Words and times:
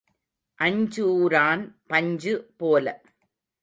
அஞ்சூரான் 0.59 1.63
பஞ்சு 1.87 2.33
போல. 2.57 2.87